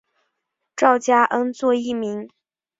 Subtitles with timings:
[0.75, 2.27] 赵佳恩作艺名。